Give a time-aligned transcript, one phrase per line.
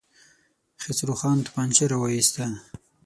[0.83, 2.43] خسرو خان توپانچه را وايسته.